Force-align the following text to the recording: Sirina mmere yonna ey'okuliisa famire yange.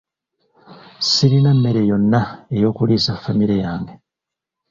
Sirina 1.11 1.51
mmere 1.55 1.81
yonna 1.89 2.21
ey'okuliisa 2.55 3.13
famire 3.23 3.55
yange. 3.63 3.93